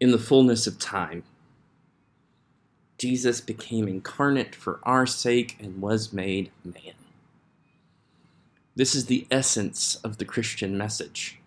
in 0.00 0.10
the 0.10 0.18
fullness 0.18 0.66
of 0.66 0.78
time. 0.78 1.24
Jesus 2.98 3.40
became 3.40 3.86
incarnate 3.88 4.54
for 4.54 4.80
our 4.82 5.06
sake 5.06 5.56
and 5.60 5.80
was 5.80 6.12
made 6.12 6.50
man. 6.64 6.94
This 8.74 8.94
is 8.94 9.06
the 9.06 9.26
essence 9.30 9.96
of 10.04 10.18
the 10.18 10.24
Christian 10.24 10.78
message 10.78 11.38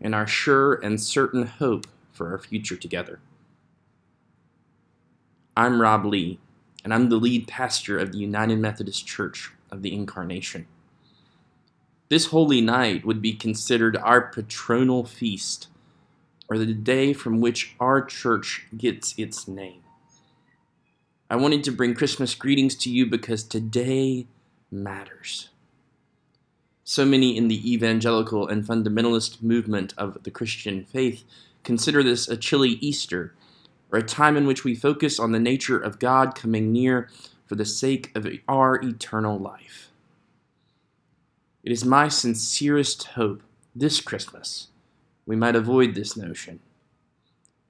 and 0.00 0.14
our 0.14 0.26
sure 0.26 0.74
and 0.74 1.00
certain 1.00 1.46
hope 1.46 1.86
for 2.12 2.30
our 2.30 2.38
future 2.38 2.76
together. 2.76 3.20
I'm 5.56 5.80
Rob 5.80 6.04
Lee, 6.04 6.38
and 6.84 6.92
I'm 6.92 7.08
the 7.08 7.16
lead 7.16 7.48
pastor 7.48 7.98
of 7.98 8.12
the 8.12 8.18
United 8.18 8.58
Methodist 8.58 9.06
Church 9.06 9.52
of 9.70 9.82
the 9.82 9.94
Incarnation. 9.94 10.66
This 12.08 12.26
holy 12.26 12.60
night 12.60 13.04
would 13.04 13.22
be 13.22 13.32
considered 13.32 13.96
our 13.96 14.30
patronal 14.30 15.08
feast 15.08 15.68
or 16.48 16.58
the 16.58 16.72
day 16.72 17.12
from 17.12 17.40
which 17.40 17.74
our 17.80 18.02
church 18.04 18.66
gets 18.76 19.14
its 19.18 19.48
name. 19.48 19.82
I 21.30 21.36
wanted 21.36 21.64
to 21.64 21.72
bring 21.72 21.94
Christmas 21.94 22.34
greetings 22.34 22.76
to 22.76 22.90
you 22.90 23.06
because 23.06 23.42
today 23.42 24.26
matters. 24.70 25.48
So 26.84 27.06
many 27.06 27.36
in 27.36 27.48
the 27.48 27.72
evangelical 27.72 28.46
and 28.46 28.64
fundamentalist 28.64 29.42
movement 29.42 29.94
of 29.96 30.22
the 30.22 30.30
Christian 30.30 30.84
faith 30.84 31.24
consider 31.62 32.02
this 32.02 32.28
a 32.28 32.36
chilly 32.36 32.72
Easter, 32.80 33.34
or 33.90 33.98
a 33.98 34.02
time 34.02 34.36
in 34.36 34.46
which 34.46 34.64
we 34.64 34.74
focus 34.74 35.18
on 35.18 35.32
the 35.32 35.40
nature 35.40 35.78
of 35.78 35.98
God 35.98 36.34
coming 36.34 36.72
near 36.72 37.08
for 37.46 37.54
the 37.54 37.64
sake 37.64 38.10
of 38.14 38.26
our 38.48 38.76
eternal 38.76 39.38
life. 39.38 39.90
It 41.62 41.72
is 41.72 41.84
my 41.84 42.08
sincerest 42.08 43.04
hope 43.04 43.42
this 43.74 44.00
Christmas 44.02 44.68
we 45.26 45.36
might 45.36 45.56
avoid 45.56 45.94
this 45.94 46.16
notion 46.16 46.60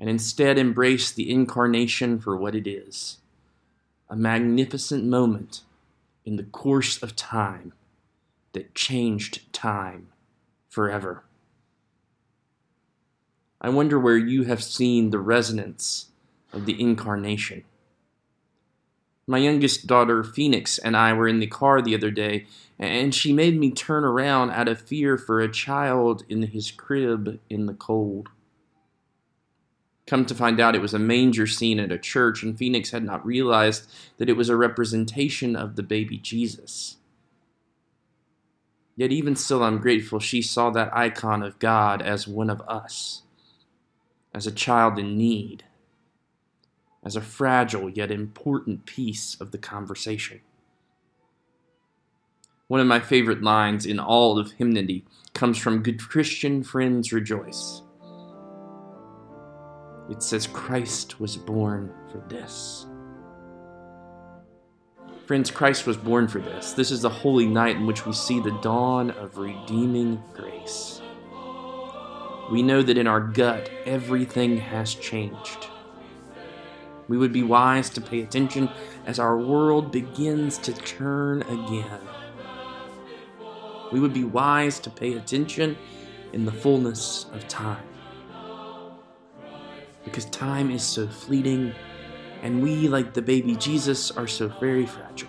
and 0.00 0.08
instead 0.08 0.58
embrace 0.58 1.12
the 1.12 1.30
incarnation 1.30 2.18
for 2.18 2.36
what 2.36 2.54
it 2.54 2.66
is 2.66 3.18
a 4.10 4.16
magnificent 4.16 5.04
moment 5.04 5.62
in 6.24 6.36
the 6.36 6.42
course 6.42 7.02
of 7.02 7.16
time 7.16 7.72
that 8.52 8.74
changed 8.74 9.52
time 9.52 10.08
forever. 10.68 11.24
I 13.60 13.70
wonder 13.70 13.98
where 13.98 14.18
you 14.18 14.44
have 14.44 14.62
seen 14.62 15.10
the 15.10 15.18
resonance 15.18 16.10
of 16.52 16.66
the 16.66 16.80
incarnation. 16.80 17.64
My 19.26 19.38
youngest 19.38 19.86
daughter, 19.86 20.22
Phoenix, 20.22 20.76
and 20.76 20.96
I 20.96 21.14
were 21.14 21.28
in 21.28 21.40
the 21.40 21.46
car 21.46 21.80
the 21.80 21.94
other 21.94 22.10
day, 22.10 22.46
and 22.78 23.14
she 23.14 23.32
made 23.32 23.58
me 23.58 23.70
turn 23.70 24.04
around 24.04 24.50
out 24.50 24.68
of 24.68 24.82
fear 24.82 25.16
for 25.16 25.40
a 25.40 25.50
child 25.50 26.24
in 26.28 26.42
his 26.42 26.70
crib 26.70 27.40
in 27.48 27.64
the 27.66 27.74
cold. 27.74 28.28
Come 30.06 30.26
to 30.26 30.34
find 30.34 30.60
out, 30.60 30.74
it 30.74 30.82
was 30.82 30.92
a 30.92 30.98
manger 30.98 31.46
scene 31.46 31.80
at 31.80 31.90
a 31.90 31.98
church, 31.98 32.42
and 32.42 32.58
Phoenix 32.58 32.90
had 32.90 33.02
not 33.02 33.24
realized 33.24 33.90
that 34.18 34.28
it 34.28 34.36
was 34.36 34.50
a 34.50 34.56
representation 34.56 35.56
of 35.56 35.76
the 35.76 35.82
baby 35.82 36.18
Jesus. 36.18 36.98
Yet, 38.96 39.10
even 39.10 39.34
still, 39.36 39.64
I'm 39.64 39.78
grateful 39.78 40.20
she 40.20 40.42
saw 40.42 40.68
that 40.70 40.94
icon 40.94 41.42
of 41.42 41.58
God 41.58 42.02
as 42.02 42.28
one 42.28 42.50
of 42.50 42.60
us, 42.62 43.22
as 44.34 44.46
a 44.46 44.52
child 44.52 44.98
in 44.98 45.16
need 45.16 45.64
as 47.04 47.16
a 47.16 47.20
fragile 47.20 47.90
yet 47.90 48.10
important 48.10 48.86
piece 48.86 49.36
of 49.40 49.50
the 49.50 49.58
conversation. 49.58 50.40
One 52.66 52.80
of 52.80 52.86
my 52.86 53.00
favorite 53.00 53.42
lines 53.42 53.84
in 53.84 54.00
all 54.00 54.38
of 54.38 54.52
hymnody 54.52 55.04
comes 55.34 55.58
from 55.58 55.82
Good 55.82 56.00
Christian 56.00 56.64
Friends 56.64 57.12
Rejoice. 57.12 57.82
It 60.10 60.22
says, 60.22 60.46
Christ 60.46 61.20
was 61.20 61.36
born 61.36 61.92
for 62.10 62.24
this. 62.28 62.86
Friends, 65.26 65.50
Christ 65.50 65.86
was 65.86 65.96
born 65.96 66.28
for 66.28 66.38
this. 66.38 66.72
This 66.72 66.90
is 66.90 67.02
the 67.02 67.08
holy 67.08 67.46
night 67.46 67.76
in 67.76 67.86
which 67.86 68.04
we 68.04 68.12
see 68.12 68.40
the 68.40 68.58
dawn 68.60 69.10
of 69.12 69.38
redeeming 69.38 70.22
grace. 70.34 71.00
We 72.50 72.62
know 72.62 72.82
that 72.82 72.98
in 72.98 73.06
our 73.06 73.20
gut, 73.20 73.70
everything 73.86 74.58
has 74.58 74.94
changed. 74.94 75.68
We 77.08 77.18
would 77.18 77.32
be 77.32 77.42
wise 77.42 77.90
to 77.90 78.00
pay 78.00 78.22
attention 78.22 78.70
as 79.06 79.18
our 79.18 79.38
world 79.38 79.92
begins 79.92 80.58
to 80.58 80.72
turn 80.72 81.42
again. 81.42 82.00
We 83.92 84.00
would 84.00 84.14
be 84.14 84.24
wise 84.24 84.80
to 84.80 84.90
pay 84.90 85.14
attention 85.14 85.76
in 86.32 86.44
the 86.44 86.52
fullness 86.52 87.26
of 87.32 87.46
time. 87.46 87.84
Because 90.04 90.24
time 90.26 90.70
is 90.70 90.82
so 90.82 91.06
fleeting, 91.06 91.72
and 92.42 92.62
we, 92.62 92.88
like 92.88 93.14
the 93.14 93.22
baby 93.22 93.54
Jesus, 93.56 94.10
are 94.10 94.26
so 94.26 94.48
very 94.48 94.86
fragile. 94.86 95.28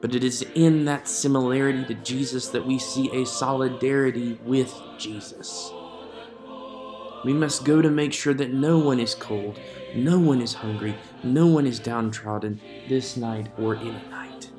But 0.00 0.14
it 0.14 0.24
is 0.24 0.42
in 0.54 0.86
that 0.86 1.08
similarity 1.08 1.84
to 1.86 1.94
Jesus 1.94 2.48
that 2.48 2.66
we 2.66 2.78
see 2.78 3.10
a 3.10 3.26
solidarity 3.26 4.38
with 4.44 4.74
Jesus. 4.96 5.72
We 7.24 7.34
must 7.34 7.64
go 7.64 7.82
to 7.82 7.90
make 7.90 8.14
sure 8.14 8.32
that 8.34 8.52
no 8.52 8.78
one 8.78 8.98
is 8.98 9.14
cold, 9.14 9.60
no 9.94 10.18
one 10.18 10.40
is 10.40 10.54
hungry, 10.54 10.96
no 11.22 11.46
one 11.46 11.66
is 11.66 11.78
downtrodden 11.78 12.60
this 12.88 13.16
night 13.16 13.48
or 13.58 13.76
any 13.76 13.90
night. 14.10 14.50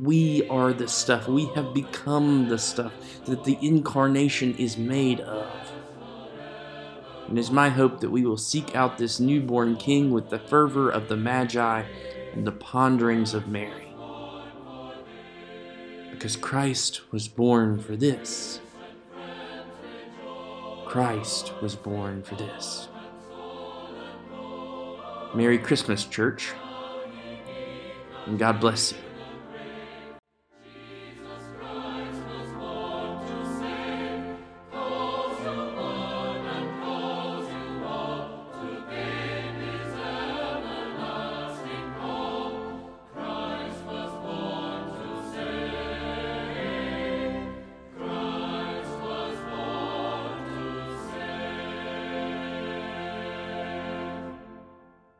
We 0.00 0.46
are 0.48 0.74
the 0.74 0.86
stuff, 0.86 1.26
we 1.26 1.46
have 1.54 1.72
become 1.72 2.48
the 2.48 2.58
stuff 2.58 2.92
that 3.24 3.44
the 3.44 3.58
incarnation 3.62 4.54
is 4.56 4.76
made 4.76 5.20
of. 5.20 5.72
And 7.28 7.38
it 7.38 7.40
is 7.40 7.50
my 7.50 7.70
hope 7.70 8.00
that 8.00 8.10
we 8.10 8.24
will 8.24 8.36
seek 8.36 8.76
out 8.76 8.98
this 8.98 9.18
newborn 9.20 9.76
King 9.76 10.10
with 10.10 10.28
the 10.28 10.38
fervor 10.38 10.90
of 10.90 11.08
the 11.08 11.16
Magi 11.16 11.84
and 12.34 12.46
the 12.46 12.52
ponderings 12.52 13.32
of 13.32 13.48
Mary. 13.48 13.92
Because 16.10 16.36
Christ 16.36 17.10
was 17.10 17.26
born 17.28 17.78
for 17.78 17.96
this. 17.96 18.60
Christ 20.88 21.52
was 21.60 21.76
born 21.76 22.22
for 22.22 22.34
this. 22.34 22.88
Merry 25.34 25.58
Christmas, 25.58 26.06
church, 26.06 26.52
and 28.26 28.38
God 28.38 28.58
bless 28.58 28.92
you. 28.92 28.98